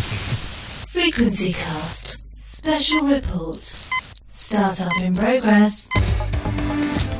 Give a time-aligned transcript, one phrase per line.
[0.00, 3.62] Frequency Cast Special Report.
[4.28, 5.88] Startup in progress.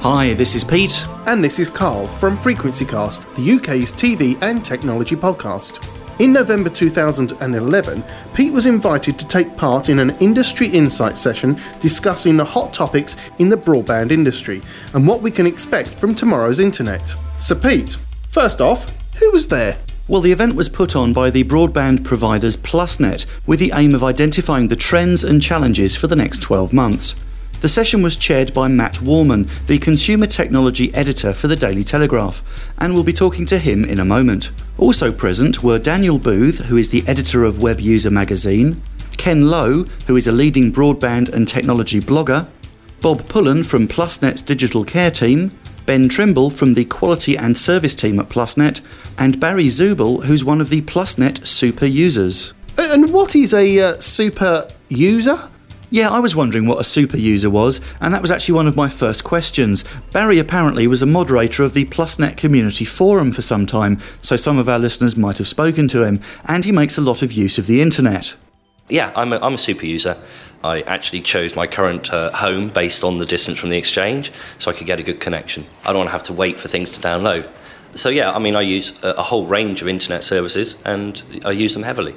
[0.02, 1.04] Hi, this is Pete.
[1.26, 5.82] And this is Carl from Frequency Cast, the UK's TV and technology podcast.
[6.20, 8.04] In November 2011,
[8.34, 13.16] Pete was invited to take part in an industry insight session discussing the hot topics
[13.38, 14.60] in the broadband industry
[14.94, 17.14] and what we can expect from tomorrow's internet.
[17.38, 17.96] So, Pete,
[18.30, 19.78] first off, who was there?
[20.08, 24.04] Well, the event was put on by the broadband providers PlusNet with the aim of
[24.04, 27.16] identifying the trends and challenges for the next 12 months.
[27.60, 32.40] The session was chaired by Matt Warman, the consumer technology editor for the Daily Telegraph,
[32.78, 34.52] and we'll be talking to him in a moment.
[34.78, 38.80] Also present were Daniel Booth, who is the editor of Web User magazine,
[39.16, 42.46] Ken Lowe, who is a leading broadband and technology blogger,
[43.00, 45.50] Bob Pullen from PlusNet's digital care team,
[45.86, 48.80] Ben Trimble from the quality and service team at PlusNet,
[49.16, 52.52] and Barry Zubel, who's one of the PlusNet super users.
[52.76, 55.48] And what is a uh, super user?
[55.88, 58.74] Yeah, I was wondering what a super user was, and that was actually one of
[58.74, 59.84] my first questions.
[60.12, 64.58] Barry apparently was a moderator of the PlusNet community forum for some time, so some
[64.58, 67.56] of our listeners might have spoken to him, and he makes a lot of use
[67.56, 68.34] of the internet.
[68.88, 70.16] Yeah, I'm a, I'm a super user.
[70.64, 74.70] I actually chose my current uh, home based on the distance from the exchange so
[74.70, 75.66] I could get a good connection.
[75.84, 77.48] I don't want to have to wait for things to download.
[77.94, 81.52] So, yeah, I mean, I use a, a whole range of internet services and I
[81.52, 82.14] use them heavily.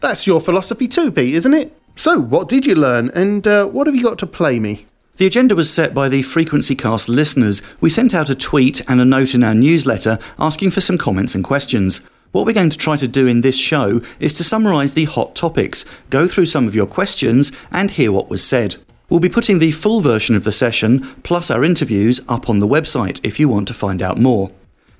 [0.00, 1.76] That's your philosophy too, Pete, isn't it?
[1.96, 4.86] So, what did you learn and uh, what have you got to play me?
[5.16, 7.60] The agenda was set by the Frequency Cast listeners.
[7.80, 11.34] We sent out a tweet and a note in our newsletter asking for some comments
[11.34, 12.00] and questions.
[12.32, 15.34] What we're going to try to do in this show is to summarise the hot
[15.34, 18.76] topics, go through some of your questions, and hear what was said.
[19.08, 22.68] We'll be putting the full version of the session, plus our interviews, up on the
[22.68, 24.50] website if you want to find out more.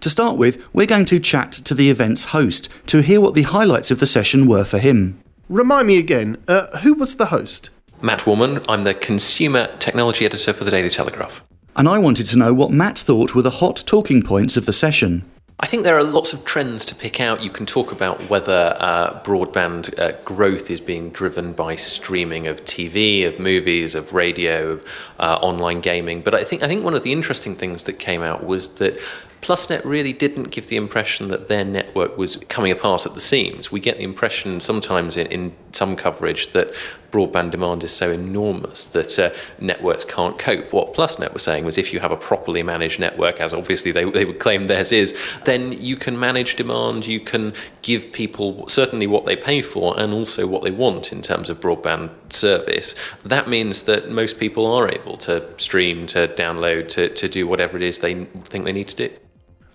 [0.01, 3.43] To start with, we're going to chat to the event's host to hear what the
[3.43, 5.21] highlights of the session were for him.
[5.51, 7.69] Remind me again, uh, who was the host?
[8.01, 11.45] Matt Warman, I'm the consumer technology editor for the Daily Telegraph.
[11.77, 14.73] And I wanted to know what Matt thought were the hot talking points of the
[14.73, 15.29] session.
[15.61, 17.43] I think there are lots of trends to pick out.
[17.43, 22.65] You can talk about whether uh, broadband uh, growth is being driven by streaming of
[22.65, 26.23] TV, of movies, of radio, of uh, online gaming.
[26.23, 28.99] But I think I think one of the interesting things that came out was that
[29.41, 33.71] PlusNet really didn't give the impression that their network was coming apart at the seams.
[33.71, 36.73] We get the impression sometimes in, in some coverage that
[37.13, 40.73] broadband demand is so enormous that uh, networks can't cope.
[40.73, 44.05] What PlusNet was saying was if you have a properly managed network, as obviously they,
[44.05, 49.07] they would claim theirs is, then you can manage demand, you can give people certainly
[49.07, 52.95] what they pay for and also what they want in terms of broadband service.
[53.25, 57.77] That means that most people are able to stream, to download, to, to do whatever
[57.77, 59.15] it is they think they need to do.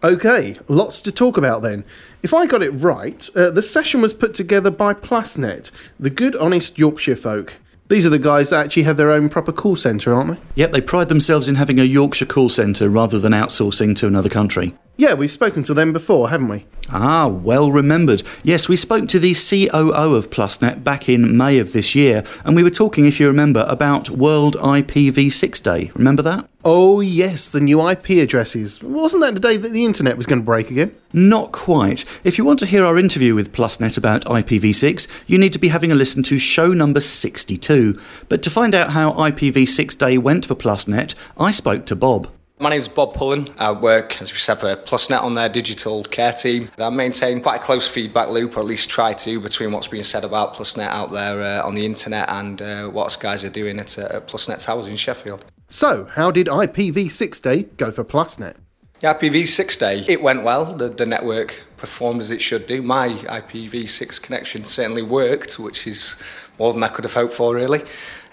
[0.03, 1.85] Okay, lots to talk about then.
[2.21, 6.35] If I got it right, uh, the session was put together by PlusNet, the good,
[6.35, 7.53] honest Yorkshire folk.
[7.87, 10.45] These are the guys that actually have their own proper call centre, aren't they?
[10.55, 14.27] Yep, they pride themselves in having a Yorkshire call centre rather than outsourcing to another
[14.27, 14.75] country.
[14.97, 16.65] Yeah, we've spoken to them before, haven't we?
[16.89, 18.23] Ah, well remembered.
[18.43, 22.57] Yes, we spoke to the COO of PlusNet back in May of this year, and
[22.57, 25.91] we were talking, if you remember, about World IPv6 Day.
[25.95, 26.49] Remember that?
[26.65, 28.81] Oh, yes, the new IP addresses.
[28.81, 30.95] Wasn't that the day that the internet was going to break again?
[31.11, 32.05] Not quite.
[32.23, 35.67] If you want to hear our interview with PlusNet about IPv6, you need to be
[35.67, 37.99] having a listen to show number 62.
[38.29, 42.29] But to find out how IPv6 Day went for PlusNet, I spoke to Bob.
[42.59, 43.49] My name is Bob Pullen.
[43.57, 46.69] I work, as we said, for PlusNet on their digital care team.
[46.79, 50.03] I maintain quite a close feedback loop, or at least try to, between what's being
[50.03, 53.49] said about PlusNet out there uh, on the internet and uh, what us guys are
[53.49, 55.43] doing at, uh, at PlusNet Towers in Sheffield.
[55.73, 58.57] So, how did IPv6 Day go for PlusNet?
[59.01, 60.65] Yeah, IPv6 Day, it went well.
[60.65, 62.83] The, the network performed as it should do.
[62.83, 66.15] My IPv6 connection certainly worked, which is
[66.59, 67.83] more than I could have hoped for, really.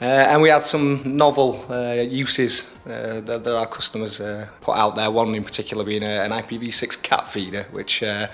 [0.00, 4.74] Uh, and we had some novel uh, uses uh, that, that our customers uh, put
[4.74, 5.10] out there.
[5.10, 8.28] One in particular being a, an IPv6 cat feeder, which uh,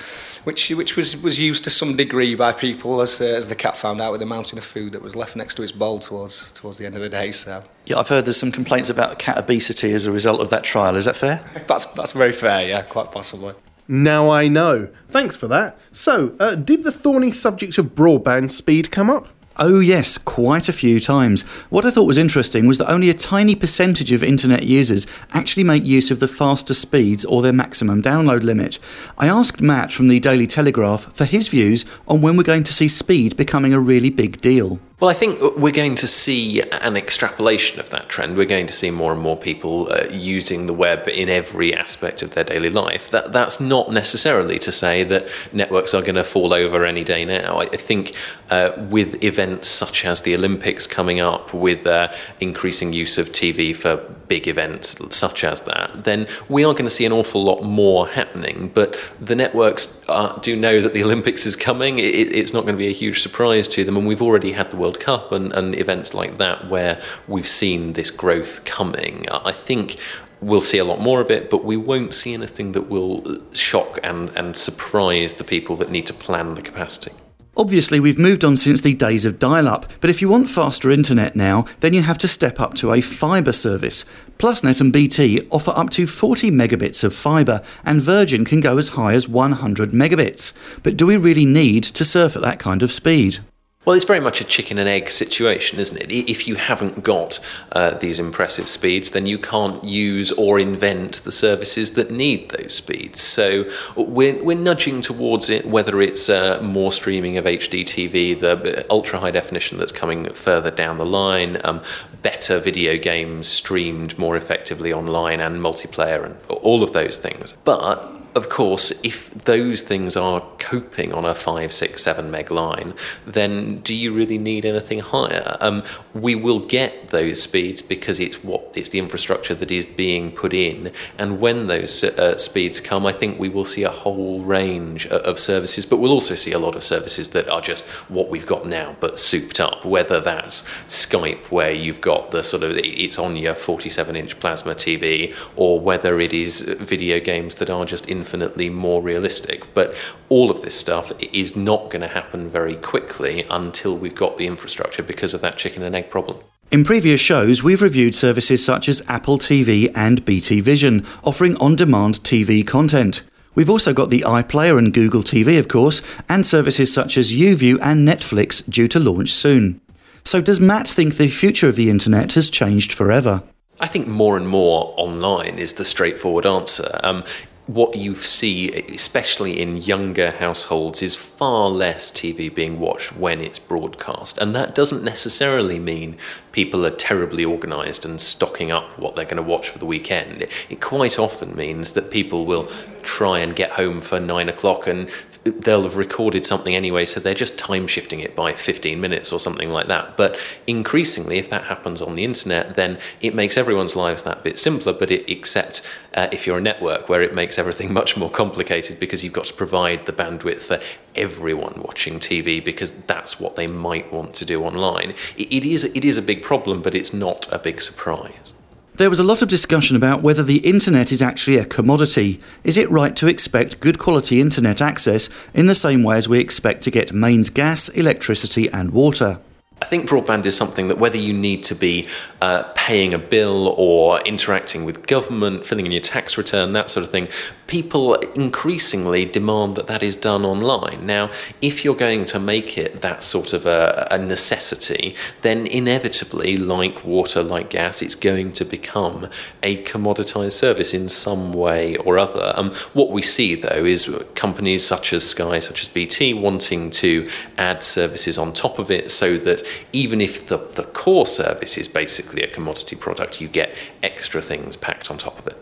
[0.45, 3.77] which which was was used to some degree by people as uh, as the cat
[3.77, 6.53] found out with the mountain of food that was left next to its bowl towards
[6.53, 7.33] towards the end of the day.
[7.33, 10.63] So Yeah, I've heard there's some complaints about cat obesity as a result of that
[10.63, 10.95] trial.
[10.95, 11.45] Is that fair?
[11.67, 12.69] that's that's very fair.
[12.69, 13.55] Yeah, quite possibly.
[13.89, 14.89] Now I know.
[15.09, 15.79] Thanks for that.
[15.93, 19.29] So, uh, did the thorny subject of broadband speed come up?
[19.59, 21.41] Oh, yes, quite a few times.
[21.71, 25.65] What I thought was interesting was that only a tiny percentage of internet users actually
[25.65, 28.79] make use of the faster speeds or their maximum download limit.
[29.17, 32.73] I asked Matt from the Daily Telegraph for his views on when we're going to
[32.75, 34.79] see speed becoming a really big deal.
[34.99, 38.35] Well, I think we're going to see an extrapolation of that trend.
[38.35, 42.23] We're going to see more and more people uh, using the web in every aspect
[42.23, 43.11] of their daily life.
[43.11, 47.27] That that's not necessarily to say that networks are going to fall over any day
[47.27, 47.59] now.
[47.59, 48.15] I think
[48.49, 52.11] uh, with events such as the Olympics coming up, with uh,
[52.41, 53.99] increasing use of TV for
[54.29, 58.09] big events such as that, then we are going to see an awful lot more
[58.09, 58.69] happening.
[58.73, 61.99] But the networks uh, do know that the Olympics is coming.
[61.99, 64.71] It, it's not going to be a huge surprise to them, and we've already had
[64.71, 69.27] the World Cup and, and events like that where we've seen this growth coming.
[69.33, 69.97] I think
[70.41, 73.41] we'll see a lot more of it, but we won't see anything that will uh,
[73.53, 77.11] shock and, and surprise the people that need to plan the capacity.
[77.57, 80.93] Obviously, we've moved on since the days of dial up, but if you want faster
[80.93, 84.05] internet now, then you have to step up to a fibre service.
[84.39, 88.91] Plusnet and BT offer up to 40 megabits of fibre, and Virgin can go as
[88.91, 90.53] high as 100 megabits.
[90.85, 93.39] But do we really need to surf at that kind of speed?
[93.87, 96.11] Well, it's very much a chicken and egg situation, isn't it?
[96.11, 97.39] If you haven't got
[97.71, 102.75] uh, these impressive speeds, then you can't use or invent the services that need those
[102.75, 103.23] speeds.
[103.23, 108.85] So we're, we're nudging towards it, whether it's uh, more streaming of HD TV, the
[108.91, 111.81] ultra high definition that's coming further down the line, um,
[112.23, 117.55] better video games streamed more effectively online and multiplayer, and all of those things.
[117.63, 122.93] But of course, if those things are coping on a 5, 6, 7 meg line,
[123.25, 125.57] then do you really need anything higher?
[125.63, 130.31] Um, we will get those speeds because it's what it's the infrastructure that is being
[130.31, 134.43] put in, and when those uh, speeds come, I think we will see a whole
[134.43, 138.29] range of services, but we'll also see a lot of services that are just what
[138.29, 139.87] we've got now, but souped up.
[139.87, 144.75] Whether that's Skype, where you've got the sort of it's on your 47 inch plasma
[144.75, 149.73] TV, or whether it is video games that are just in infinitely more realistic.
[149.73, 149.95] But
[150.29, 154.49] all of this stuff is not going to happen very quickly until we've got the
[154.49, 156.39] infrastructure because of that chicken and egg problem.
[156.73, 161.77] In previous shows, we've reviewed services such as Apple TV and BT Vision, offering on
[161.77, 163.23] demand TV content.
[163.55, 167.79] We've also got the iPlayer and Google TV, of course, and services such as YouView
[167.81, 169.81] and Netflix due to launch soon.
[170.25, 173.45] So, does Matt think the future of the internet has changed forever?
[173.79, 176.99] I think more and more online is the straightforward answer.
[177.03, 177.25] Um,
[177.67, 183.59] what you see, especially in younger households, is far less TV being watched when it's
[183.59, 184.39] broadcast.
[184.39, 186.17] And that doesn't necessarily mean
[186.53, 190.47] people are terribly organised and stocking up what they're going to watch for the weekend.
[190.71, 192.71] It quite often means that people will
[193.03, 195.11] try and get home for nine o'clock and
[195.51, 199.41] they'll have recorded something anyway, so they're just time shifting it by 15 minutes or
[199.41, 200.17] something like that.
[200.17, 204.59] But increasingly, if that happens on the internet, then it makes everyone's lives that bit
[204.59, 204.93] simpler.
[204.93, 205.83] But it, except
[206.15, 209.47] uh, if you're a network where it makes everything much more complicated because you've got
[209.47, 210.81] to provide the bandwidth for
[211.15, 215.11] everyone watching TV because that's what they might want to do online.
[215.37, 218.53] it, it is it is a big problem, but it's not a big surprise.
[218.97, 222.41] There was a lot of discussion about whether the internet is actually a commodity.
[222.65, 226.41] Is it right to expect good quality internet access in the same way as we
[226.41, 229.39] expect to get mains gas, electricity, and water?
[229.83, 232.07] I think broadband is something that whether you need to be
[232.41, 237.05] uh, paying a bill or interacting with government, filling in your tax return, that sort
[237.05, 237.29] of thing,
[237.67, 241.05] people increasingly demand that that is done online.
[241.05, 241.31] Now,
[241.61, 247.05] if you're going to make it that sort of a, a necessity, then inevitably, like
[247.05, 249.29] water, like gas, it's going to become
[249.63, 252.55] a commoditized service in some way or other.
[252.57, 257.27] Um, what we see, though, is companies such as Sky, such as BT, wanting to
[257.59, 261.89] add services on top of it so that even if the, the core service is
[261.89, 265.57] basically a commodity product, you get extra things packed on top of it.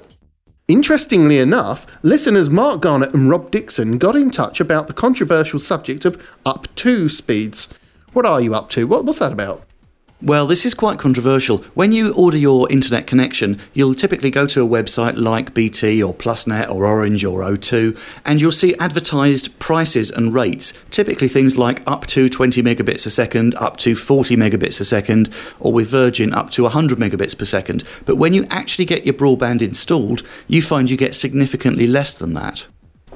[0.66, 6.06] Interestingly enough, listeners Mark Garnett and Rob Dixon got in touch about the controversial subject
[6.06, 7.68] of up to speeds.
[8.14, 8.86] What are you up to?
[8.86, 9.66] What, what's that about?
[10.24, 11.58] Well, this is quite controversial.
[11.74, 16.14] When you order your internet connection, you'll typically go to a website like BT or
[16.14, 20.72] PlusNet or Orange or O2, and you'll see advertised prices and rates.
[20.90, 25.28] Typically things like up to 20 megabits a second, up to 40 megabits a second,
[25.60, 27.84] or with Virgin up to 100 megabits per second.
[28.06, 32.32] But when you actually get your broadband installed, you find you get significantly less than
[32.32, 32.66] that.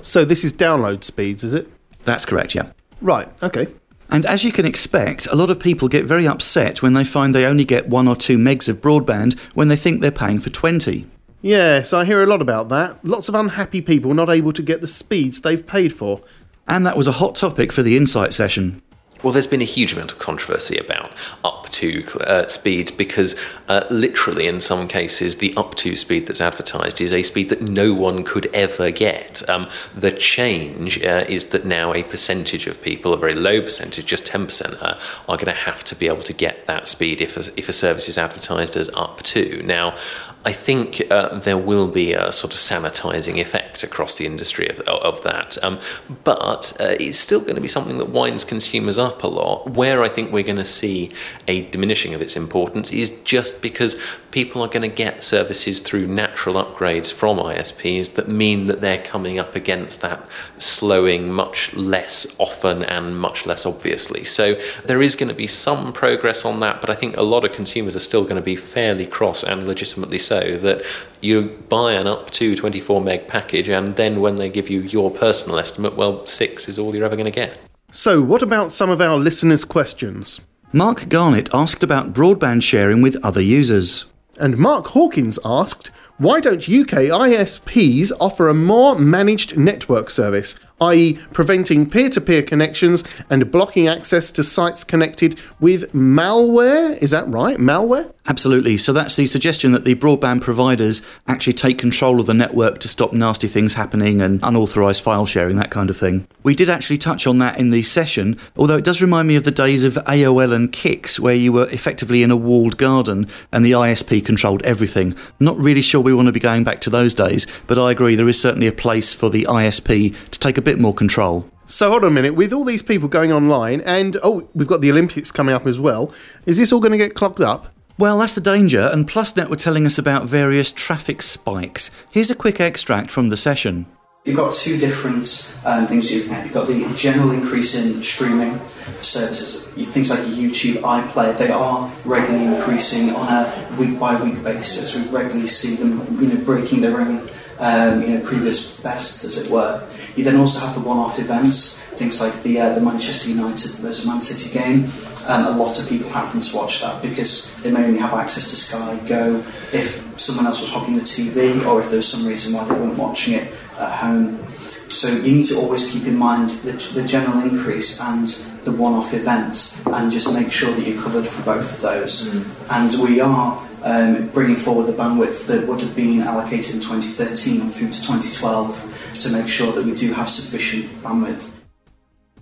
[0.03, 1.73] So this is download speeds, is it?
[2.05, 2.73] That's correct, yeah.
[3.01, 3.69] Right, okay.
[4.11, 7.35] And as you can expect, a lot of people get very upset when they find
[7.35, 10.51] they only get one or two megs of broadband when they think they're paying for
[10.51, 11.07] 20.
[11.41, 13.05] Yes, I hear a lot about that.
[13.05, 16.21] Lots of unhappy people not able to get the speeds they've paid for.
[16.67, 18.83] And that was a hot topic for the Insight session.
[19.23, 21.11] Well, there's been a huge amount of controversy about
[21.43, 23.35] up to uh, speeds because,
[23.67, 27.61] uh, literally, in some cases, the up to speed that's advertised is a speed that
[27.61, 29.49] no one could ever get.
[29.49, 34.07] Um, the change uh, is that now a percentage of people, a very low percentage,
[34.07, 34.99] just 10%, uh,
[35.29, 37.73] are going to have to be able to get that speed if a, if a
[37.73, 39.63] service is advertised as up to.
[39.65, 39.97] Now,
[40.45, 44.81] I think uh, there will be a sort of sanitizing effect across the industry of,
[44.81, 45.63] of that.
[45.65, 45.79] Um,
[46.25, 49.71] but uh, it's still going to be something that winds consumers up a lot.
[49.71, 51.11] Where I think we're going to see
[51.49, 53.97] a diminishing of its importance is just because
[54.31, 59.03] people are going to get services through natural upgrades from ISPs that mean that they're
[59.03, 60.25] coming up against that
[60.59, 64.25] slowing much less often and much less obviously.
[64.25, 64.55] So
[64.85, 67.53] there is going to be some progress on that, but I think a lot of
[67.53, 70.85] consumers are still going to be fairly cross and legitimately so that
[71.21, 75.11] you buy an up to 24 meg package and then when they give you your
[75.11, 77.59] personal estimate, well, six is all you're ever going to get.
[77.91, 80.43] So, what about some of our listeners' questions?
[80.73, 84.05] Mark Garnett asked about broadband sharing with other users.
[84.39, 90.57] And Mark Hawkins asked, why don't UK ISPs offer a more managed network service?
[90.81, 96.97] i.e., preventing peer to peer connections and blocking access to sites connected with malware.
[96.99, 97.59] Is that right?
[97.59, 98.13] Malware?
[98.27, 98.77] Absolutely.
[98.77, 102.89] So that's the suggestion that the broadband providers actually take control of the network to
[102.89, 106.29] stop nasty things happening and unauthorized file sharing, that kind of thing.
[106.43, 109.45] We did actually touch on that in the session, although it does remind me of
[109.45, 113.65] the days of AOL and Kix, where you were effectively in a walled garden and
[113.65, 115.15] the ISP controlled everything.
[115.41, 118.15] Not really sure we want to be going back to those days, but I agree
[118.15, 121.49] there is certainly a place for the ISP to take a bit more control.
[121.67, 122.35] So hold on a minute.
[122.35, 125.81] With all these people going online, and oh, we've got the Olympics coming up as
[125.81, 126.13] well.
[126.45, 127.75] Is this all going to get clogged up?
[127.97, 131.91] Well, that's the danger, and PlusNet were telling us about various traffic spikes.
[132.13, 133.87] Here's a quick extract from the session.
[134.25, 136.45] You've got two different um, things you can have.
[136.45, 138.61] You've got the general increase in streaming
[139.01, 144.95] services, things like YouTube, iPlayer, they are regularly increasing on a week by week basis.
[144.95, 149.45] We regularly see them, you know, breaking their own um, you know, previous bests, as
[149.45, 149.87] it were.
[150.19, 154.05] You then also have the one-off events, things like the uh, the Manchester United versus
[154.05, 154.91] Man City game.
[155.29, 158.51] Um, a lot of people happen to watch that because they may only have access
[158.51, 159.37] to Sky Go.
[159.73, 162.75] If someone else was hogging the TV, or if there was some reason why they
[162.81, 163.47] weren't watching it
[163.79, 164.45] at home.
[164.91, 168.27] So you need to always keep in mind the, the general increase and
[168.65, 172.35] the one-off events, and just make sure that you're covered for both of those.
[172.35, 172.77] Mm.
[172.77, 177.71] And we are um, bringing forward the bandwidth that would have been allocated in 2013
[177.71, 181.51] through to 2012 to make sure that we do have sufficient bandwidth.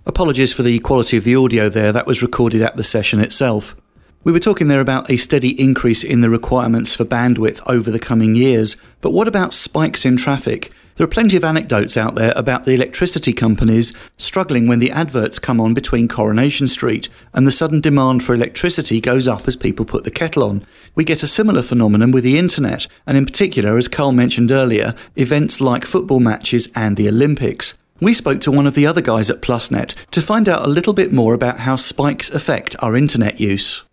[0.05, 3.75] Apologies for the quality of the audio there, that was recorded at the session itself.
[4.23, 7.99] We were talking there about a steady increase in the requirements for bandwidth over the
[7.99, 10.71] coming years, but what about spikes in traffic?
[10.97, 15.37] There are plenty of anecdotes out there about the electricity companies struggling when the adverts
[15.37, 19.85] come on between Coronation Street and the sudden demand for electricity goes up as people
[19.85, 20.65] put the kettle on.
[20.95, 24.95] We get a similar phenomenon with the internet, and in particular, as Carl mentioned earlier,
[25.15, 27.77] events like football matches and the Olympics.
[27.99, 30.93] We spoke to one of the other guys at PlusNet to find out a little
[30.93, 33.83] bit more about how spikes affect our internet use.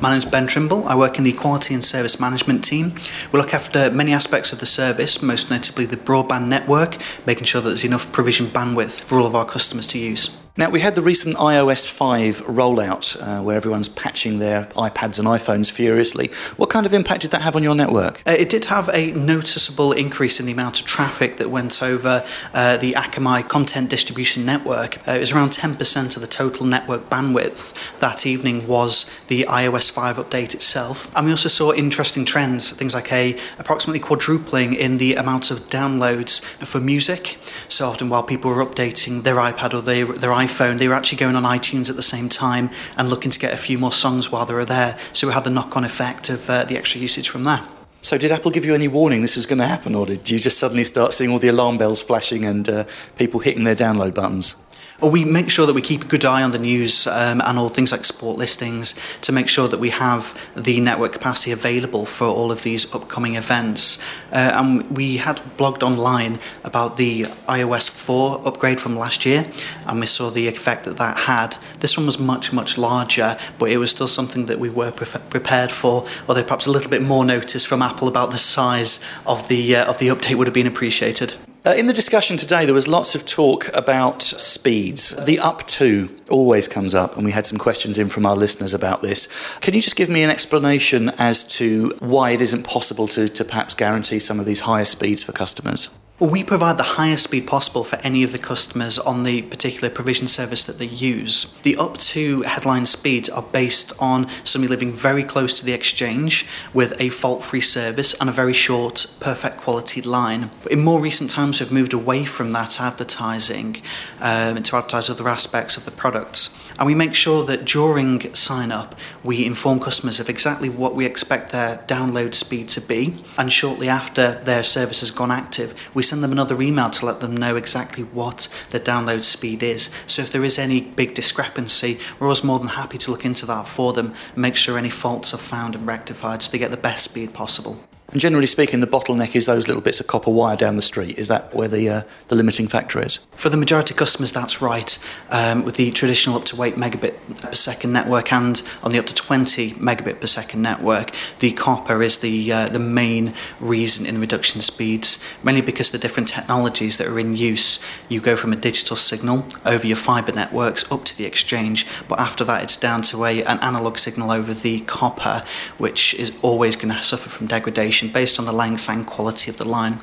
[0.00, 0.86] My name is Ben Trimble.
[0.86, 2.94] I work in the Quality and Service Management team.
[3.32, 7.60] We look after many aspects of the service, most notably the broadband network, making sure
[7.60, 10.40] that there's enough provision bandwidth for all of our customers to use.
[10.58, 15.28] Now, we had the recent iOS 5 rollout uh, where everyone's patching their iPads and
[15.28, 16.32] iPhones furiously.
[16.56, 18.24] What kind of impact did that have on your network?
[18.26, 22.26] Uh, it did have a noticeable increase in the amount of traffic that went over
[22.54, 24.98] uh, the Akamai content distribution network.
[25.06, 29.92] Uh, it was around 10% of the total network bandwidth that evening was the iOS
[29.92, 31.08] 5 update itself.
[31.14, 35.68] And we also saw interesting trends, things like a approximately quadrupling in the amount of
[35.68, 37.38] downloads for music.
[37.68, 40.94] So often while people were updating their iPad or their, their iPhone, iPhone, they were
[40.94, 43.92] actually going on iTunes at the same time and looking to get a few more
[43.92, 44.98] songs while they were there.
[45.12, 47.62] So we had the knock on effect of uh, the extra usage from there.
[48.00, 50.38] So, did Apple give you any warning this was going to happen, or did you
[50.38, 52.84] just suddenly start seeing all the alarm bells flashing and uh,
[53.16, 54.54] people hitting their download buttons?
[55.00, 57.68] We make sure that we keep a good eye on the news um, and all
[57.68, 62.26] things like sport listings to make sure that we have the network capacity available for
[62.26, 64.02] all of these upcoming events.
[64.32, 69.46] Uh, and we had blogged online about the iOS 4 upgrade from last year,
[69.86, 71.56] and we saw the effect that that had.
[71.78, 75.20] This one was much, much larger, but it was still something that we were pre-
[75.30, 79.46] prepared for, although perhaps a little bit more notice from Apple about the size of
[79.46, 81.34] the, uh, of the update would have been appreciated.
[81.68, 85.10] Uh, in the discussion today, there was lots of talk about speeds.
[85.10, 88.72] The up to always comes up, and we had some questions in from our listeners
[88.72, 89.28] about this.
[89.60, 93.44] Can you just give me an explanation as to why it isn't possible to, to
[93.44, 95.90] perhaps guarantee some of these higher speeds for customers?
[96.20, 100.26] We provide the highest speed possible for any of the customers on the particular provision
[100.26, 101.56] service that they use.
[101.60, 106.44] The up to headline speeds are based on somebody living very close to the exchange
[106.74, 110.50] with a fault free service and a very short, perfect quality line.
[110.68, 113.80] In more recent times, we've moved away from that advertising
[114.20, 116.48] um, to advertise other aspects of the products.
[116.78, 118.94] And we make sure that during sign up,
[119.24, 123.24] we inform customers of exactly what we expect their download speed to be.
[123.36, 127.20] And shortly after their service has gone active, we send them another email to let
[127.20, 129.90] them know exactly what the download speed is.
[130.06, 133.46] So if there is any big discrepancy, we're always more than happy to look into
[133.46, 136.76] that for them make sure any faults are found and rectified so they get the
[136.76, 137.87] best speed possible.
[138.16, 141.18] Generally speaking, the bottleneck is those little bits of copper wire down the street.
[141.18, 143.18] Is that where the uh, the limiting factor is?
[143.32, 144.98] For the majority of customers, that's right.
[145.28, 149.04] Um, with the traditional up to 8 megabit per second network and on the up
[149.08, 151.10] to 20 megabit per second network,
[151.40, 155.22] the copper is the uh, the main reason in the reduction speeds.
[155.42, 159.46] Mainly because the different technologies that are in use, you go from a digital signal
[159.66, 163.44] over your fibre networks up to the exchange, but after that, it's down to a
[163.44, 165.44] an analog signal over the copper,
[165.76, 169.56] which is always going to suffer from degradation based on the length and quality of
[169.56, 169.98] the line.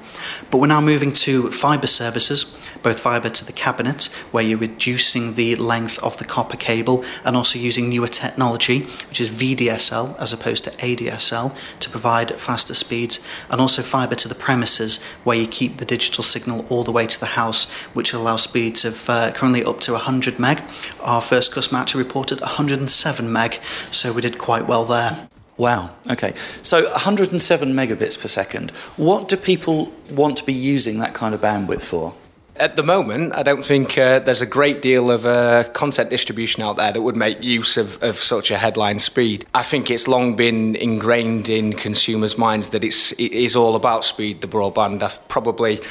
[0.52, 2.44] But we're now moving to fibre services,
[2.84, 7.38] both fibre to the cabinet, where you're reducing the length of the copper cable and
[7.38, 13.26] also using newer technology, which is VDSL as opposed to ADSL, to provide faster speeds,
[13.50, 17.06] and also fibre to the premises, where you keep the digital signal all the way
[17.06, 20.62] to the house, which allows speeds of uh, currently up to 100 meg.
[21.00, 23.60] Our first customer actually reported 107 meg,
[23.92, 25.30] so we did quite well there.
[25.58, 25.96] Wow.
[26.10, 26.34] Okay.
[26.64, 28.72] So 107 megabits per second.
[28.98, 32.14] What do people want to be using that kind of bandwidth for?
[32.58, 36.64] At the moment, I don't think uh, there's a great deal of uh, content distribution
[36.64, 39.46] out there that would make use of, of such a headline speed.
[39.54, 44.06] I think it's long been ingrained in consumers' minds that it's, it is all about
[44.06, 45.04] speed, the broadband.
[45.04, 45.82] I've probably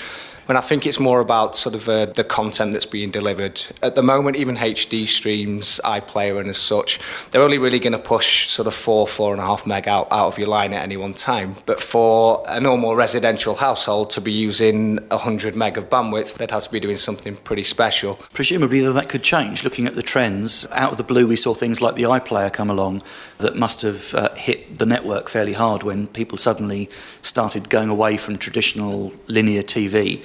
[0.47, 3.63] when I think it's more about sort of uh, the content that's being delivered.
[3.83, 7.99] At the moment, even HD streams, iPlayer, and as such, they're only really going to
[7.99, 10.83] push sort of four, four and a half meg out, out of your line at
[10.83, 11.57] any one time.
[11.67, 16.65] But for a normal residential household to be using 100 meg of bandwidth, they'd have
[16.65, 18.19] to be doing something pretty special.
[18.33, 19.65] Presumably, though, that could change.
[19.65, 22.71] Looking at the trends, out of the blue, we saw things like the iPlayer come
[22.71, 23.03] along
[23.39, 26.91] that must have uh, hit the network fairly hard when people suddenly
[27.23, 30.25] started going away from traditional linear TV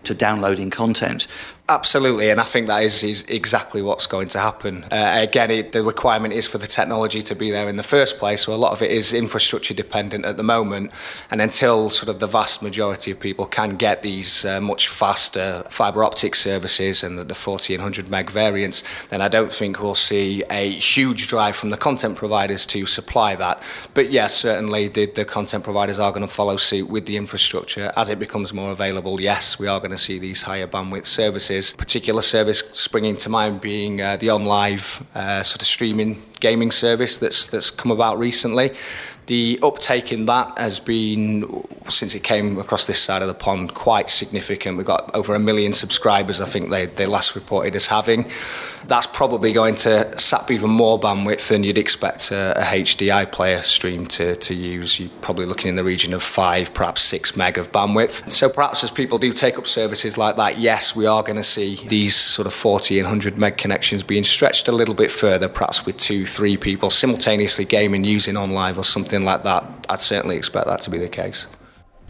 [0.03, 1.27] to downloading content.
[1.71, 4.83] Absolutely, and I think that is, is exactly what's going to happen.
[4.91, 8.17] Uh, again, it, the requirement is for the technology to be there in the first
[8.17, 10.91] place, so a lot of it is infrastructure dependent at the moment.
[11.29, 15.63] And until sort of the vast majority of people can get these uh, much faster
[15.69, 20.43] fibre optic services and the, the 1400 meg variants, then I don't think we'll see
[20.49, 23.63] a huge drive from the content providers to supply that.
[23.93, 27.93] But yes, certainly the, the content providers are going to follow suit with the infrastructure
[27.95, 29.21] as it becomes more available.
[29.21, 31.73] Yes, we are going to see these higher bandwidth services.
[31.73, 37.19] Particular service springing to mind being uh, the OnLive uh, sort of streaming gaming service
[37.19, 38.71] that's that's come about recently.
[39.27, 43.73] The uptake in that has been, since it came across this side of the pond,
[43.73, 44.77] quite significant.
[44.77, 48.29] We've got over a million subscribers, I think they, they last reported as having.
[48.91, 53.63] That's probably going to sap even more bandwidth than you'd expect a, a HD iPlayer
[53.63, 54.99] stream to, to use.
[54.99, 58.29] You're probably looking in the region of five, perhaps six meg of bandwidth.
[58.29, 61.43] So perhaps as people do take up services like that, yes, we are going to
[61.43, 65.47] see these sort of 40 and 100 meg connections being stretched a little bit further,
[65.47, 69.99] perhaps with two, three people simultaneously gaming using OnLive or something something like that, I'd
[69.99, 71.47] certainly expect that to be the case.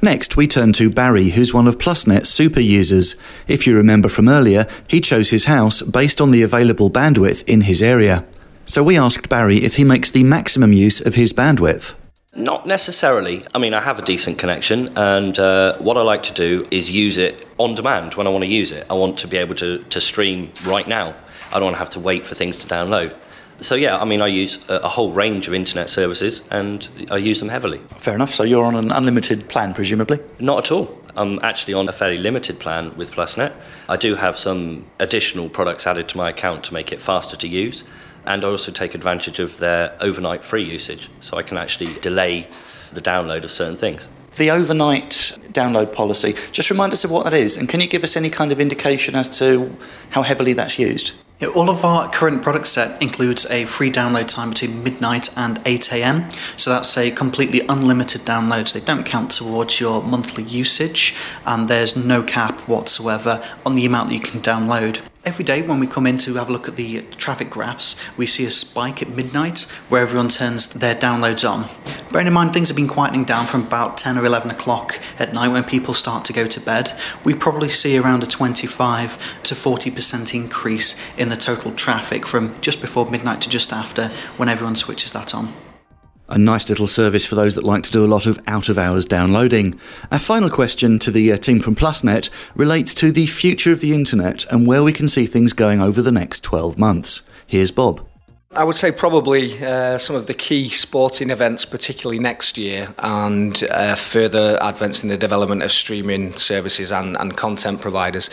[0.03, 3.15] Next, we turn to Barry, who's one of PlusNet's super users.
[3.47, 7.61] If you remember from earlier, he chose his house based on the available bandwidth in
[7.61, 8.25] his area.
[8.65, 11.93] So we asked Barry if he makes the maximum use of his bandwidth.
[12.33, 13.43] Not necessarily.
[13.53, 16.89] I mean, I have a decent connection, and uh, what I like to do is
[16.89, 18.87] use it on demand when I want to use it.
[18.89, 21.15] I want to be able to, to stream right now.
[21.51, 23.13] I don't want to have to wait for things to download.
[23.61, 27.17] So yeah, I mean, I use a, a, whole range of internet services, and I
[27.17, 27.77] use them heavily.
[27.97, 28.31] Fair enough.
[28.31, 30.19] So you're on an unlimited plan, presumably?
[30.39, 30.99] Not at all.
[31.15, 33.53] I'm actually on a fairly limited plan with PlusNet.
[33.87, 37.47] I do have some additional products added to my account to make it faster to
[37.47, 37.83] use,
[38.25, 42.47] and I also take advantage of their overnight free usage, so I can actually delay
[42.93, 44.09] the download of certain things.
[44.37, 48.03] The overnight download policy, just remind us of what that is, and can you give
[48.03, 49.75] us any kind of indication as to
[50.11, 51.13] how heavily that's used?
[51.47, 55.91] All of our current product set includes a free download time between midnight and 8
[55.93, 56.29] am.
[56.55, 58.71] So that's a completely unlimited download.
[58.71, 64.09] They don't count towards your monthly usage, and there's no cap whatsoever on the amount
[64.09, 65.01] that you can download.
[65.23, 68.25] Every day when we come in to have a look at the traffic graphs, we
[68.25, 71.69] see a spike at midnight where everyone turns their downloads on.
[72.11, 75.31] Bearing in mind things have been quietening down from about 10 or 11 o'clock at
[75.31, 79.53] night when people start to go to bed, we probably see around a 25 to
[79.53, 84.07] 40% increase in the total traffic from just before midnight to just after
[84.37, 85.53] when everyone switches that on.
[86.31, 88.77] A nice little service for those that like to do a lot of out of
[88.77, 89.77] hours downloading.
[90.13, 93.93] Our final question to the uh, team from PlusNet relates to the future of the
[93.93, 97.21] internet and where we can see things going over the next 12 months.
[97.45, 98.07] Here's Bob.
[98.53, 103.63] I would say probably uh, some of the key sporting events, particularly next year, and
[103.71, 108.29] uh, further advance in the development of streaming services and, and content providers.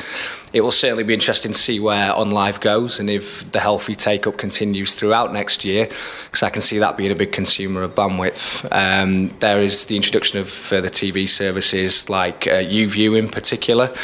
[0.52, 4.26] It will certainly be interesting to see where OnLive goes and if the healthy take
[4.26, 5.86] up continues throughout next year,
[6.24, 8.66] because I can see that being a big consumer of bandwidth.
[8.72, 13.94] Um, there is the introduction of further TV services like uh, YouView in particular.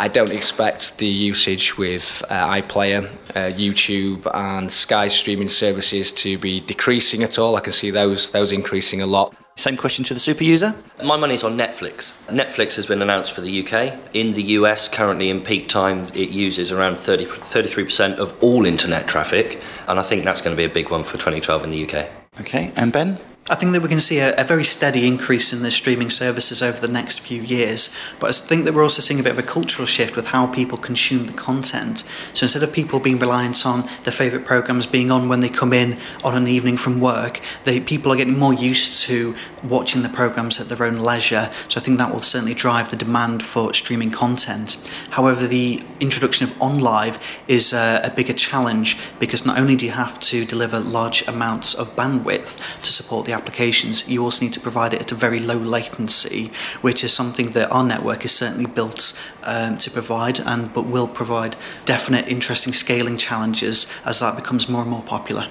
[0.00, 6.38] I don't expect the usage with uh, iPlayer, uh, YouTube, and Sky streaming services to
[6.38, 7.56] be decreasing at all.
[7.56, 9.34] I can see those those increasing a lot.
[9.56, 10.72] Same question to the super user.
[11.02, 12.14] My money's on Netflix.
[12.28, 13.98] Netflix has been announced for the UK.
[14.14, 19.08] In the US, currently in peak time, it uses around 30, 33% of all internet
[19.08, 21.84] traffic, and I think that's going to be a big one for 2012 in the
[21.84, 22.08] UK.
[22.40, 23.18] Okay, and Ben?
[23.50, 26.62] I think that going to see a, a, very steady increase in the streaming services
[26.62, 27.88] over the next few years.
[28.20, 30.46] But I think that we're also seeing a bit of a cultural shift with how
[30.48, 32.00] people consume the content.
[32.34, 35.72] So instead of people being reliant on their favourite programmes being on when they come
[35.72, 39.34] in on an evening from work, they, people are getting more used to
[39.64, 41.50] watching the programmes at their own leisure.
[41.68, 44.86] So I think that will certainly drive the demand for streaming content.
[45.10, 49.92] However, the introduction of OnLive is a, a bigger challenge because not only do you
[49.92, 54.60] have to deliver large amounts of bandwidth to support the applications, you also need to
[54.60, 58.66] provide it at a very low latency, which is something that our network is certainly
[58.66, 64.68] built um, to provide, and but will provide definite, interesting scaling challenges as that becomes
[64.68, 65.46] more and more popular.